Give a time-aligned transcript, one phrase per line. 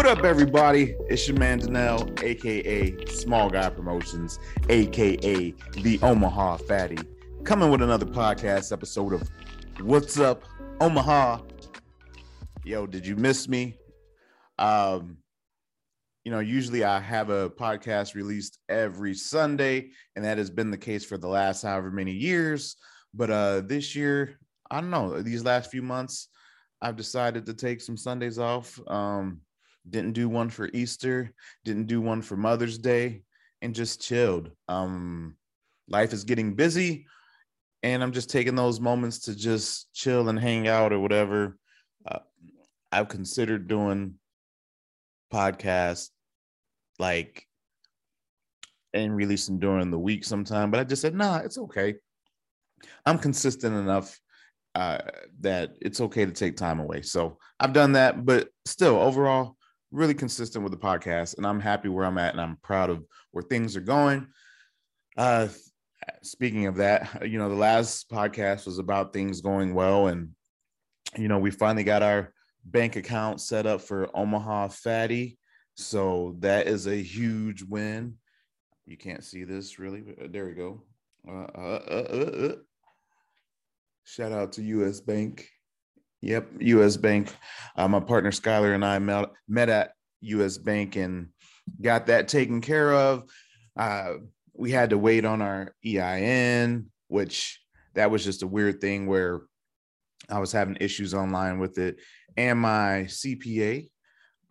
[0.00, 0.96] What up, everybody?
[1.10, 4.38] It's your man Danelle, aka Small Guy Promotions,
[4.70, 6.96] aka the Omaha Fatty,
[7.44, 9.28] coming with another podcast episode of
[9.82, 10.42] What's Up,
[10.80, 11.40] Omaha.
[12.64, 13.76] Yo, did you miss me?
[14.58, 15.18] Um,
[16.24, 20.78] you know, usually I have a podcast released every Sunday, and that has been the
[20.78, 22.76] case for the last however many years.
[23.12, 24.38] But uh this year,
[24.70, 26.28] I don't know, these last few months,
[26.80, 28.80] I've decided to take some Sundays off.
[28.86, 29.42] Um,
[29.88, 31.32] didn't do one for Easter,
[31.64, 33.22] didn't do one for Mother's Day,
[33.62, 34.50] and just chilled.
[34.68, 35.36] Um,
[35.88, 37.06] life is getting busy,
[37.82, 41.56] and I'm just taking those moments to just chill and hang out or whatever.
[42.06, 42.20] Uh,
[42.92, 44.14] I've considered doing
[45.32, 46.10] podcasts
[46.98, 47.46] like
[48.92, 51.94] and releasing during the week sometime, but I just said, nah, it's okay.
[53.06, 54.18] I'm consistent enough
[54.74, 54.98] uh,
[55.40, 57.02] that it's okay to take time away.
[57.02, 59.56] So I've done that, but still, overall,
[59.90, 63.04] really consistent with the podcast, and I'm happy where I'm at, and I'm proud of
[63.32, 64.26] where things are going.
[65.16, 65.48] Uh,
[66.22, 70.30] speaking of that, you know, the last podcast was about things going well, and
[71.16, 72.32] you know, we finally got our
[72.64, 75.38] bank account set up for Omaha Fatty,
[75.74, 78.16] so that is a huge win.
[78.86, 80.82] You can't see this really, but uh, there we go.
[81.28, 82.54] Uh, uh, uh, uh
[84.04, 85.48] Shout out to US Bank.
[86.22, 87.34] Yep, US Bank.
[87.76, 91.28] Uh, my partner Skylar and I met, met at US Bank and
[91.80, 93.24] got that taken care of.
[93.76, 94.14] Uh,
[94.54, 97.60] we had to wait on our EIN, which
[97.94, 99.42] that was just a weird thing where
[100.28, 101.96] I was having issues online with it.
[102.36, 103.88] And my CPA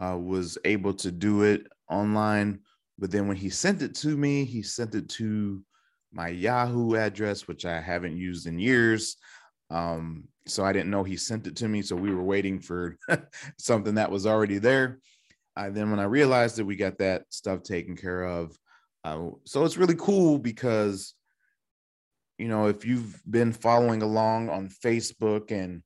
[0.04, 2.60] uh, was able to do it online.
[2.98, 5.64] But then when he sent it to me, he sent it to
[6.12, 9.18] my Yahoo address, which I haven't used in years.
[9.70, 11.82] Um, so I didn't know he sent it to me.
[11.82, 12.98] So we were waiting for
[13.58, 15.00] something that was already there.
[15.56, 18.58] Uh, then when I realized that we got that stuff taken care of,
[19.04, 21.14] uh, so it's really cool because,
[22.38, 25.82] you know, if you've been following along on Facebook and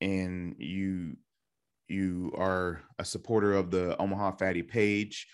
[0.00, 1.16] and you
[1.88, 5.26] you are a supporter of the Omaha Fatty page,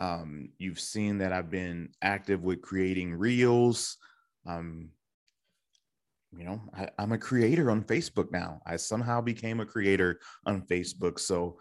[0.00, 3.96] um, you've seen that I've been active with creating reels.
[4.46, 4.90] Um,
[6.36, 8.60] you know, I, am a creator on Facebook now.
[8.66, 11.18] I somehow became a creator on Facebook.
[11.18, 11.58] So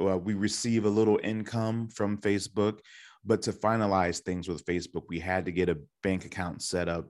[0.00, 2.80] uh, we receive a little income from Facebook.
[3.24, 7.06] But to finalize things with Facebook, we had to get a bank account set up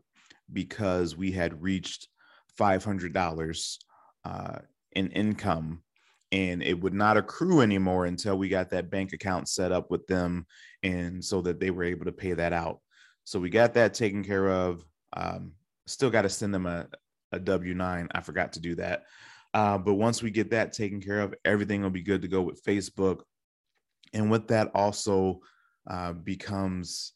[0.52, 2.08] because we had reached
[2.58, 3.78] $500
[4.24, 4.58] uh,
[4.92, 5.82] in income
[6.32, 10.06] and it would not accrue anymore until we got that bank account set up with
[10.06, 10.46] them
[10.82, 12.80] and so that they were able to pay that out
[13.24, 14.84] so we got that taken care of
[15.16, 15.52] um,
[15.90, 16.86] still got to send them a,
[17.32, 19.04] a w9 i forgot to do that.
[19.52, 22.42] Uh, but once we get that taken care of everything will be good to go
[22.42, 23.20] with facebook.
[24.12, 25.40] And with that also
[25.88, 27.12] uh, becomes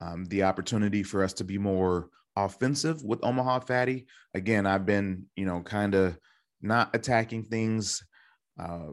[0.00, 4.06] um, the opportunity for us to be more offensive with omaha fatty.
[4.34, 6.18] Again i've been you know kind of
[6.60, 8.04] not attacking things
[8.58, 8.88] uh,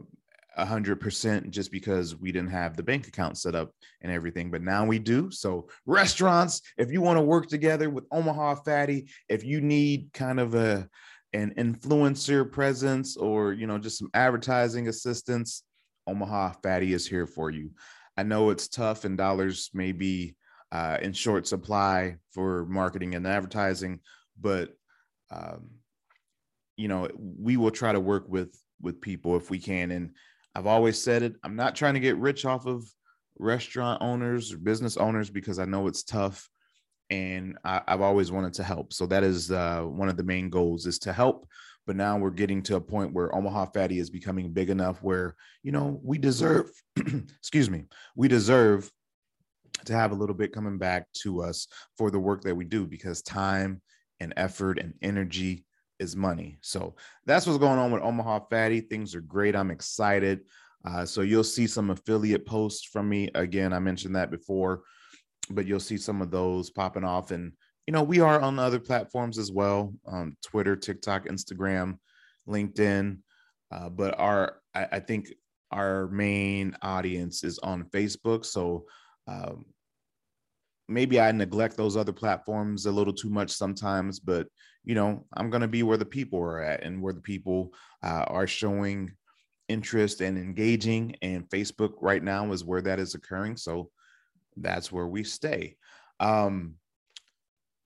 [0.56, 3.70] a hundred percent just because we didn't have the bank account set up
[4.02, 4.50] and everything.
[4.50, 5.30] But now we do.
[5.30, 10.40] So restaurants, if you want to work together with Omaha Fatty, if you need kind
[10.40, 10.88] of a
[11.32, 15.64] an influencer presence or you know just some advertising assistance,
[16.06, 17.70] Omaha Fatty is here for you.
[18.16, 20.36] I know it's tough and dollars may be
[20.70, 24.00] uh, in short supply for marketing and advertising,
[24.40, 24.70] but
[25.30, 25.70] um,
[26.76, 30.10] you know we will try to work with with people if we can and
[30.54, 31.34] I've always said it.
[31.42, 32.84] I'm not trying to get rich off of
[33.38, 36.48] restaurant owners or business owners because I know it's tough,
[37.10, 38.92] and I, have always wanted to help.
[38.92, 41.46] So that is uh, one of the main goals is to help.
[41.86, 45.36] But now we're getting to a point where Omaha Fatty is becoming big enough where
[45.62, 47.84] you know we deserve, excuse me,
[48.16, 48.90] we deserve
[49.84, 51.66] to have a little bit coming back to us
[51.98, 53.82] for the work that we do because time
[54.20, 55.64] and effort and energy
[55.98, 56.58] is money.
[56.60, 56.94] So
[57.26, 58.80] that's what's going on with Omaha Fatty.
[58.80, 59.56] Things are great.
[59.56, 60.40] I'm excited.
[60.84, 63.30] Uh, so you'll see some affiliate posts from me.
[63.34, 64.82] Again, I mentioned that before,
[65.50, 67.30] but you'll see some of those popping off.
[67.30, 67.52] And,
[67.86, 71.98] you know, we are on other platforms as well um, Twitter, TikTok, Instagram,
[72.48, 73.18] LinkedIn.
[73.72, 75.32] Uh, but our, I, I, think
[75.70, 78.44] our main audience is on Facebook.
[78.44, 78.84] So
[79.26, 79.64] um,
[80.88, 84.46] maybe I neglect those other platforms a little too much sometimes, but
[84.84, 87.72] you know, I'm going to be where the people are at and where the people
[88.02, 89.12] uh, are showing
[89.68, 91.16] interest and engaging.
[91.22, 93.56] And Facebook right now is where that is occurring.
[93.56, 93.90] So
[94.56, 95.76] that's where we stay.
[96.20, 96.74] Um,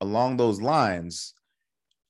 [0.00, 1.35] along those lines,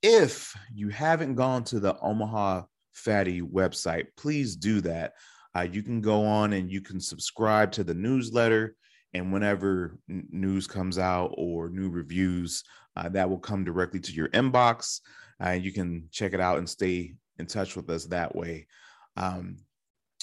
[0.02, 2.62] if you haven't gone to the Omaha
[2.92, 5.12] Fatty website, please do that.
[5.58, 8.76] uh, you can go on and you can subscribe to the newsletter.
[9.18, 12.64] And whenever n- news comes out or new reviews,
[12.96, 15.00] uh, that will come directly to your inbox.
[15.44, 18.66] Uh, you can check it out and stay in touch with us that way.
[19.16, 19.58] Um,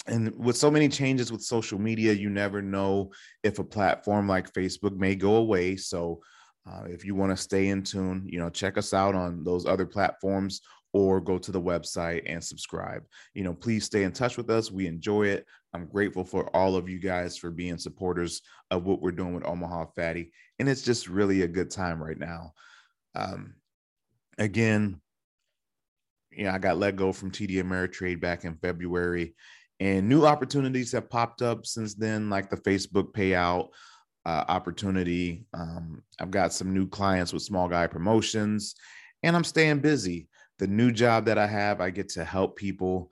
[0.06, 3.10] and with so many changes with social media, you never know
[3.42, 5.76] if a platform like Facebook may go away.
[5.76, 6.20] So
[6.68, 9.66] uh, if you want to stay in tune, you know, check us out on those
[9.66, 10.60] other platforms
[10.92, 13.02] or go to the website and subscribe.
[13.34, 14.70] You know, please stay in touch with us.
[14.70, 15.46] We enjoy it.
[15.76, 18.40] I'm grateful for all of you guys for being supporters
[18.70, 20.32] of what we're doing with Omaha Fatty.
[20.58, 22.54] And it's just really a good time right now.
[23.14, 23.56] Um,
[24.38, 25.00] again,
[26.30, 29.34] you know, I got let go from TD Ameritrade back in February,
[29.78, 33.68] and new opportunities have popped up since then, like the Facebook payout
[34.24, 35.46] uh, opportunity.
[35.52, 38.74] Um, I've got some new clients with small guy promotions,
[39.22, 40.28] and I'm staying busy.
[40.58, 43.10] The new job that I have, I get to help people.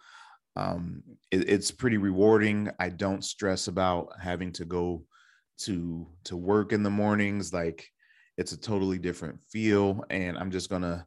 [0.57, 2.71] Um, it, it's pretty rewarding.
[2.79, 5.05] I don't stress about having to go
[5.57, 7.53] to to work in the mornings.
[7.53, 7.89] Like
[8.37, 11.07] it's a totally different feel, and I'm just gonna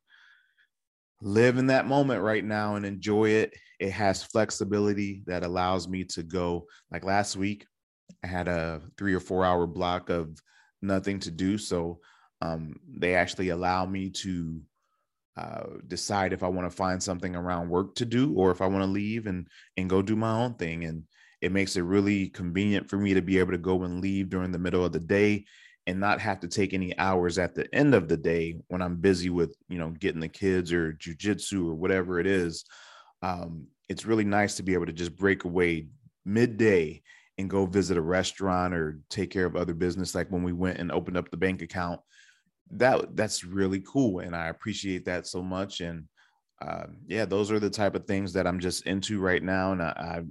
[1.22, 3.54] live in that moment right now and enjoy it.
[3.80, 6.66] It has flexibility that allows me to go.
[6.92, 7.66] Like last week,
[8.24, 10.40] I had a three or four hour block of
[10.82, 11.58] nothing to do.
[11.58, 12.00] So
[12.42, 14.62] um, they actually allow me to
[15.38, 18.66] uh, decide if I want to find something around work to do or if I
[18.66, 19.48] want to leave and
[19.78, 20.84] and go do my own thing.
[20.86, 21.04] And
[21.42, 24.52] it makes it really convenient for me to be able to go and leave during
[24.52, 25.46] the middle of the day
[25.86, 28.98] and not have to take any hours at the end of the day when I'm
[28.98, 32.66] busy with, you know, getting the kids or jujitsu or whatever it is.
[33.22, 35.88] Um, it's really nice to be able to just break away
[36.26, 37.04] midday
[37.38, 40.16] and go visit a restaurant or take care of other business.
[40.16, 42.02] Like when we went and opened up the bank account,
[42.72, 45.82] that that's really cool, and I appreciate that so much.
[45.82, 46.06] And
[46.62, 49.82] uh, yeah, those are the type of things that I'm just into right now, and
[49.82, 50.24] I,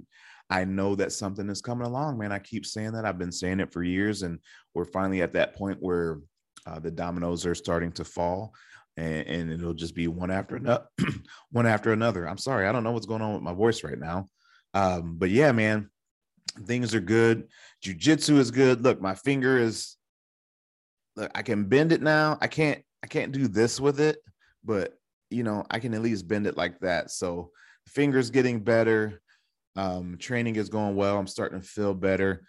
[0.49, 2.31] I know that something is coming along, man.
[2.31, 3.05] I keep saying that.
[3.05, 4.39] I've been saying it for years, and
[4.73, 6.19] we're finally at that point where
[6.65, 8.53] uh, the dominoes are starting to fall,
[8.97, 10.85] and, and it'll just be one after another,
[11.51, 12.27] one after another.
[12.27, 14.27] I'm sorry, I don't know what's going on with my voice right now,
[14.73, 15.89] um, but yeah, man,
[16.65, 17.47] things are good.
[17.81, 18.83] Jiu-jitsu is good.
[18.83, 19.96] Look, my finger is.
[21.17, 22.37] Look, I can bend it now.
[22.39, 22.81] I can't.
[23.03, 24.17] I can't do this with it,
[24.63, 24.93] but
[25.29, 27.11] you know, I can at least bend it like that.
[27.11, 27.51] So,
[27.87, 29.21] fingers getting better
[29.75, 31.17] um, training is going well.
[31.17, 32.43] I'm starting to feel better.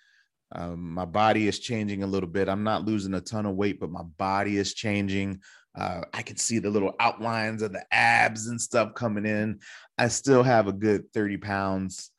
[0.52, 2.48] Um, my body is changing a little bit.
[2.48, 5.40] I'm not losing a ton of weight, but my body is changing.
[5.78, 9.60] Uh, I can see the little outlines of the abs and stuff coming in.
[9.98, 12.10] I still have a good 30 pounds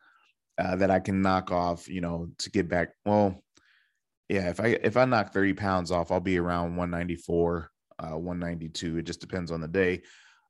[0.60, 2.90] uh, that I can knock off, you know, to get back.
[3.04, 3.42] Well,
[4.30, 8.98] yeah, if I if I knock 30 pounds off, I'll be around 194, uh, 192.
[8.98, 10.04] It just depends on the day.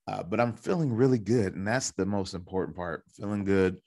[0.07, 3.03] Uh, but I'm feeling really good, and that's the most important part.
[3.15, 3.77] Feeling good.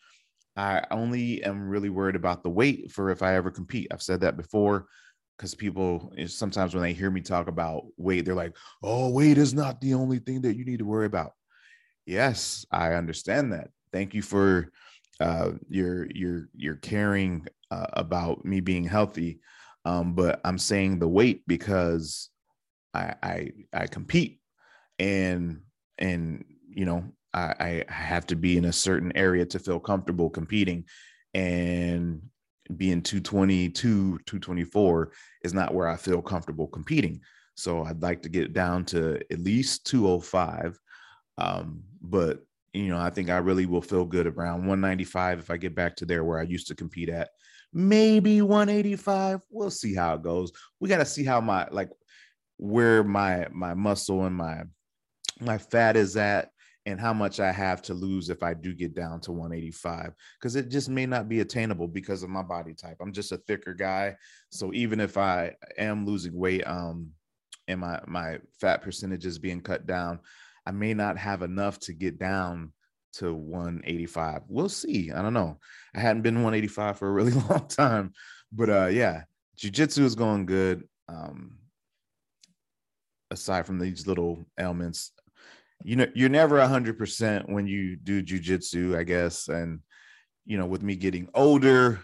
[0.56, 3.88] I only am really worried about the weight for if I ever compete.
[3.90, 4.86] I've said that before
[5.36, 9.54] because people sometimes when they hear me talk about weight, they're like, oh, weight is
[9.54, 11.32] not the only thing that you need to worry about.
[12.06, 13.70] Yes, I understand that.
[13.92, 14.70] Thank you for
[15.20, 19.40] uh, your your your caring uh, about me being healthy.
[19.84, 22.30] Um, but I'm saying the weight because
[22.94, 24.40] I, I I compete
[24.98, 25.62] and
[25.98, 30.30] and you know I, I have to be in a certain area to feel comfortable
[30.30, 30.84] competing.
[31.34, 32.22] And
[32.76, 33.72] being 222,
[34.26, 35.12] 224
[35.42, 37.20] is not where I feel comfortable competing.
[37.54, 40.78] So I'd like to get down to at least 205.
[41.38, 45.56] Um, but you know, I think I really will feel good around 195 if I
[45.56, 47.30] get back to there where I used to compete at.
[47.72, 49.40] Maybe 185.
[49.50, 50.52] We'll see how it goes.
[50.80, 51.90] We got to see how my like
[52.58, 54.62] where my my muscle and my
[55.40, 56.50] my fat is at
[56.84, 60.56] and how much I have to lose if I do get down to 185 because
[60.56, 62.96] it just may not be attainable because of my body type.
[63.00, 64.16] I'm just a thicker guy,
[64.50, 67.10] so even if I am losing weight, um,
[67.68, 70.20] and my my fat percentage is being cut down,
[70.66, 72.72] I may not have enough to get down
[73.14, 74.42] to 185.
[74.48, 75.10] We'll see.
[75.12, 75.58] I don't know.
[75.94, 78.12] I hadn't been 185 for a really long time,
[78.52, 79.22] but uh, yeah,
[79.56, 80.84] jujitsu is going good.
[81.08, 81.58] Um,
[83.30, 85.12] aside from these little ailments,
[85.84, 89.48] you know you're never hundred percent when you do jujitsu, I guess.
[89.48, 89.80] And
[90.44, 92.00] you know, with me getting older,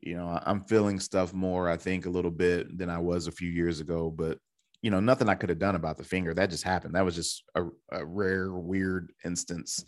[0.00, 3.32] you know, I'm feeling stuff more, I think, a little bit than I was a
[3.32, 4.10] few years ago.
[4.10, 4.38] But
[4.82, 6.34] you know, nothing I could have done about the finger.
[6.34, 6.94] That just happened.
[6.94, 9.82] That was just a, a rare, weird instance.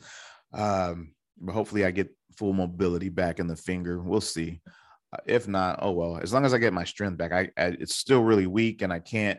[0.52, 4.00] Um, but hopefully I get full mobility back in the finger.
[4.00, 4.60] We'll see.
[5.12, 6.18] Uh, if not, oh well.
[6.18, 8.92] As long as I get my strength back, I, I it's still really weak and
[8.92, 9.38] I can't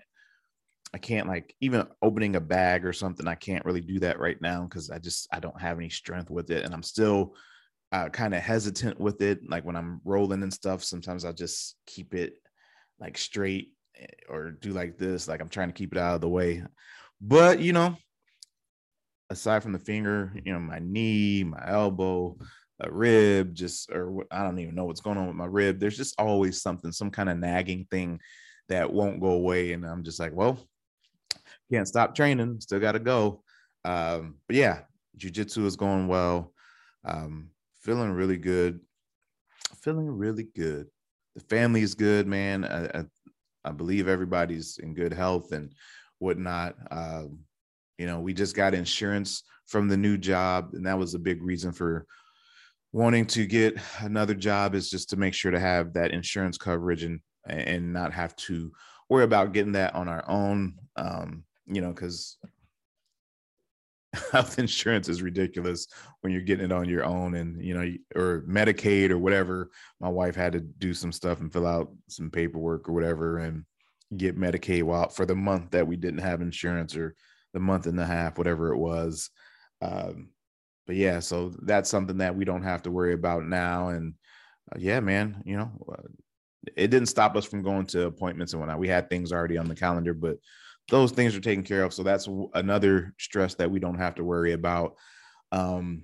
[0.94, 3.28] I can't like even opening a bag or something.
[3.28, 6.30] I can't really do that right now because I just I don't have any strength
[6.30, 7.36] with it, and I'm still
[7.92, 9.40] uh, kind of hesitant with it.
[9.50, 12.34] Like when I'm rolling and stuff, sometimes I just keep it
[13.00, 16.22] like straight eh, or do like this, like I'm trying to keep it out of
[16.22, 16.64] the way.
[17.20, 17.98] But you know,
[19.29, 22.38] aside from the finger, you know, my knee, my elbow,
[22.79, 25.79] a rib, just or I don't even know what's going on with my rib.
[25.79, 28.19] There's just always something, some kind of nagging thing
[28.69, 29.74] that won't go away.
[29.74, 30.60] And I'm just like, well,
[31.72, 33.43] can't stop training, still got to go.
[33.84, 34.81] Um, but yeah,
[35.17, 36.53] jujitsu is going well.
[37.03, 37.50] Um,
[37.81, 38.79] feeling really good.
[39.81, 40.88] Feeling really good.
[41.36, 42.65] The family is good, man.
[42.65, 43.05] I, I,
[43.65, 45.74] I believe everybody's in good health and
[46.19, 46.75] whatnot.
[46.91, 47.39] Um,
[47.98, 51.42] you know, we just got insurance from the new job, and that was a big
[51.42, 52.06] reason for
[52.94, 57.04] wanting to get another job is just to make sure to have that insurance coverage
[57.04, 58.72] and and not have to
[59.10, 60.75] worry about getting that on our own.
[60.96, 62.38] Um, you know, because
[64.32, 65.88] health insurance is ridiculous
[66.22, 70.10] when you're getting it on your own and you know or medicaid or whatever my
[70.10, 73.66] wife had to do some stuff and fill out some paperwork or whatever and
[74.16, 77.16] get medicaid while for the month that we didn't have insurance or
[77.54, 79.30] the month and a half whatever it was
[79.82, 80.30] um,
[80.86, 84.13] but yeah so that's something that we don't have to worry about now and
[84.74, 86.08] uh, yeah man you know uh,
[86.75, 89.68] it didn't stop us from going to appointments and whatnot we had things already on
[89.68, 90.38] the calendar but
[90.89, 91.94] those things are taken care of.
[91.94, 94.96] So that's another stress that we don't have to worry about.
[95.51, 96.04] Um,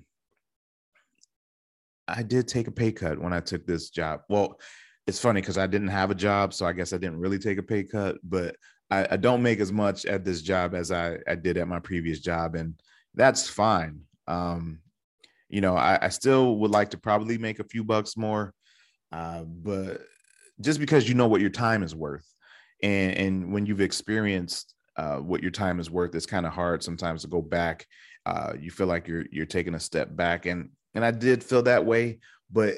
[2.06, 4.20] I did take a pay cut when I took this job.
[4.28, 4.60] Well,
[5.06, 7.58] it's funny because I didn't have a job, so I guess I didn't really take
[7.58, 8.56] a pay cut, but
[8.90, 11.80] I, I don't make as much at this job as I, I, did at my
[11.80, 12.74] previous job, and
[13.14, 14.00] that's fine.
[14.28, 14.80] Um,
[15.48, 18.52] you know, I, I, still would like to probably make a few bucks more,
[19.12, 20.02] uh, but
[20.60, 22.26] just because you know what your time is worth,
[22.82, 26.14] and and when you've experienced uh, what your time is worth.
[26.14, 27.86] It's kind of hard sometimes to go back.
[28.26, 31.62] Uh, you feel like you're you're taking a step back, and and I did feel
[31.62, 32.76] that way, but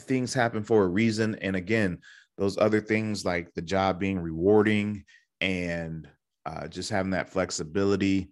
[0.00, 1.36] things happen for a reason.
[1.36, 1.98] And again,
[2.36, 5.04] those other things like the job being rewarding
[5.40, 6.08] and
[6.46, 8.30] uh, just having that flexibility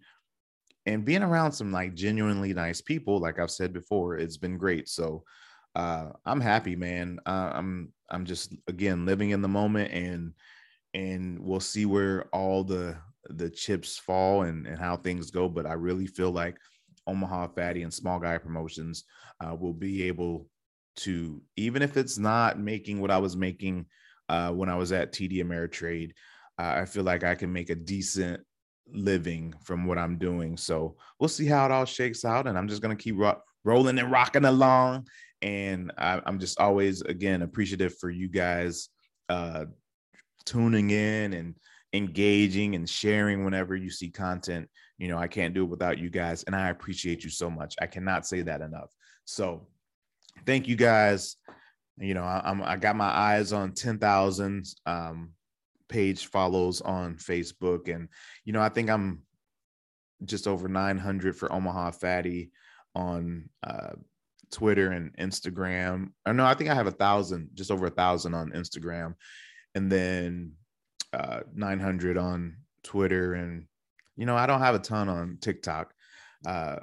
[0.87, 4.89] and being around some like genuinely nice people, like I've said before, it's been great.
[4.89, 5.25] So
[5.75, 7.19] uh, I'm happy, man.
[7.27, 10.33] Uh, I'm I'm just again living in the moment and
[10.95, 12.97] and we'll see where all the
[13.29, 15.49] the chips fall and, and how things go.
[15.49, 16.57] But I really feel like
[17.07, 19.05] Omaha Fatty and Small Guy Promotions
[19.45, 20.49] uh, will be able
[20.99, 23.87] to, even if it's not making what I was making
[24.29, 26.13] uh, when I was at TD Ameritrade,
[26.59, 28.41] I feel like I can make a decent
[28.93, 30.57] living from what I'm doing.
[30.57, 32.47] So we'll see how it all shakes out.
[32.47, 35.07] And I'm just going to keep ro- rolling and rocking along.
[35.43, 38.89] And I, am just always, again, appreciative for you guys
[39.29, 39.67] uh,
[40.45, 41.55] tuning in and
[41.93, 44.69] engaging and sharing whenever you see content.
[44.99, 46.43] You know, I can't do it without you guys.
[46.45, 47.75] And I appreciate you so much.
[47.81, 48.91] I cannot say that enough.
[49.25, 49.67] So
[50.47, 51.37] thank you guys.
[51.99, 55.31] You know, I, am I got my eyes on 10,000 um,
[55.89, 57.93] page follows on Facebook.
[57.95, 58.09] And,
[58.45, 59.23] you know, I think I'm
[60.25, 62.51] just over 900 for Omaha Fatty
[62.95, 63.93] on uh,
[64.51, 66.11] Twitter and Instagram.
[66.27, 69.15] Or no, I think I have a thousand, just over a thousand on Instagram.
[69.75, 70.53] And then
[71.13, 73.67] uh, 900 on Twitter, and
[74.17, 75.93] you know I don't have a ton on TikTok.
[76.45, 76.77] Uh,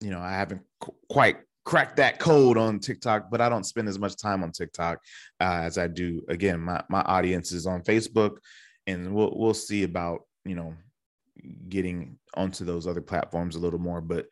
[0.00, 3.90] you know I haven't qu- quite cracked that code on TikTok, but I don't spend
[3.90, 5.00] as much time on TikTok
[5.38, 6.22] uh, as I do.
[6.26, 8.38] Again, my my audience is on Facebook,
[8.86, 10.74] and we'll we'll see about you know
[11.68, 14.00] getting onto those other platforms a little more.
[14.00, 14.28] But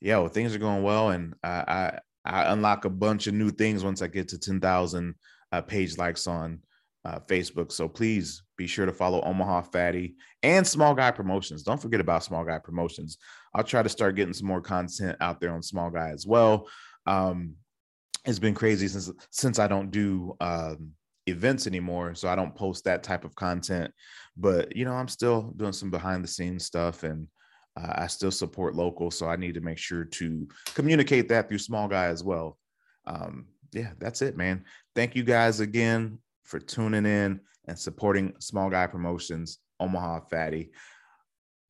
[0.00, 3.50] yeah, well, things are going well, and I, I I unlock a bunch of new
[3.50, 5.16] things once I get to ten thousand
[5.52, 6.60] uh, page likes on
[7.04, 7.70] uh, Facebook.
[7.70, 10.14] So please be sure to follow Omaha Fatty
[10.44, 11.64] and Small Guy Promotions.
[11.64, 13.18] Don't forget about Small Guy Promotions.
[13.52, 16.68] I'll try to start getting some more content out there on Small Guy as well.
[17.04, 17.56] Um,
[18.24, 20.92] it's been crazy since since I don't do um,
[21.26, 23.92] events anymore, so I don't post that type of content.
[24.36, 27.26] But you know, I'm still doing some behind the scenes stuff, and
[27.76, 29.10] uh, I still support local.
[29.10, 32.58] So I need to make sure to communicate that through Small Guy as well.
[33.08, 34.62] Um, yeah, that's it, man.
[34.94, 37.40] Thank you guys again for tuning in
[37.72, 40.72] and supporting Small Guy Promotions, Omaha Fatty.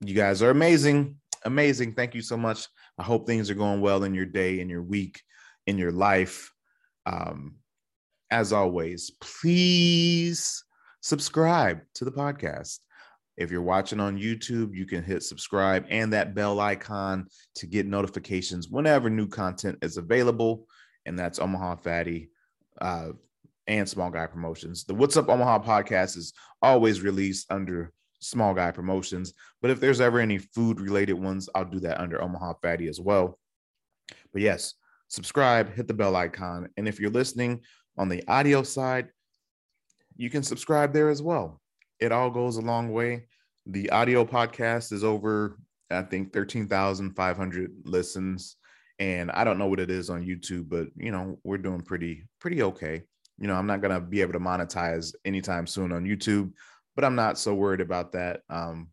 [0.00, 1.14] You guys are amazing.
[1.44, 1.94] Amazing.
[1.94, 2.66] Thank you so much.
[2.98, 5.22] I hope things are going well in your day, in your week,
[5.68, 6.52] in your life.
[7.06, 7.54] Um,
[8.32, 10.64] as always, please
[11.02, 12.80] subscribe to the podcast.
[13.36, 17.86] If you're watching on YouTube, you can hit subscribe and that bell icon to get
[17.86, 20.66] notifications whenever new content is available.
[21.06, 22.30] And that's Omaha Fatty.
[22.80, 23.10] Uh,
[23.66, 24.84] and Small Guy Promotions.
[24.84, 30.00] The What's Up Omaha podcast is always released under Small Guy Promotions, but if there's
[30.00, 33.38] ever any food related ones, I'll do that under Omaha Fatty as well.
[34.32, 34.74] But yes,
[35.08, 36.68] subscribe, hit the bell icon.
[36.76, 37.60] And if you're listening
[37.98, 39.08] on the audio side,
[40.16, 41.60] you can subscribe there as well.
[42.00, 43.26] It all goes a long way.
[43.66, 45.58] The audio podcast is over,
[45.90, 48.56] I think, 13,500 listens.
[48.98, 52.24] And I don't know what it is on YouTube, but you know, we're doing pretty,
[52.40, 53.02] pretty okay.
[53.42, 56.52] You know, I'm not gonna be able to monetize anytime soon on YouTube,
[56.94, 58.42] but I'm not so worried about that.
[58.48, 58.88] Um,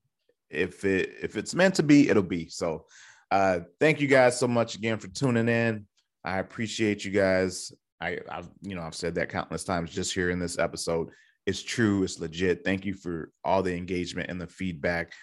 [0.50, 2.50] if it if it's meant to be, it'll be.
[2.50, 2.86] So
[3.32, 5.86] uh thank you guys so much again for tuning in.
[6.24, 7.72] I appreciate you guys.
[8.02, 11.10] I, I've you know I've said that countless times just here in this episode.
[11.46, 12.04] It's true.
[12.04, 12.64] It's legit.
[12.66, 15.14] Thank you for all the engagement and the feedback.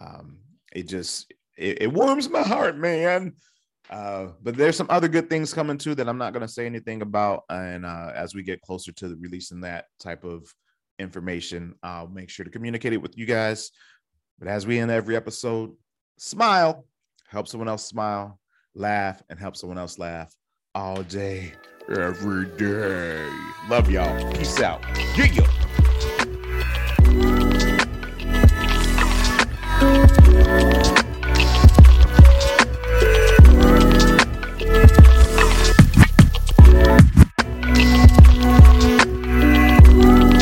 [0.00, 0.38] Um,
[0.72, 3.34] it just it, it warms my heart, man.
[3.90, 6.66] Uh, but there's some other good things coming too that I'm not going to say
[6.66, 7.44] anything about.
[7.48, 10.52] And uh, as we get closer to releasing that type of
[10.98, 13.70] information, I'll make sure to communicate it with you guys.
[14.38, 15.72] But as we end every episode,
[16.18, 16.84] smile,
[17.28, 18.38] help someone else smile,
[18.74, 20.34] laugh, and help someone else laugh
[20.74, 21.52] all day,
[21.88, 23.28] every day.
[23.68, 24.32] Love y'all.
[24.32, 24.82] Peace out.
[25.16, 25.26] Yeah.
[25.32, 25.46] yeah.
[29.88, 30.95] Thank you.